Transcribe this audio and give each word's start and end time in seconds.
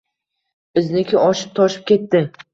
Bizniki 0.79 1.21
oshib-toshib 1.27 1.87
ketdi 1.95 2.25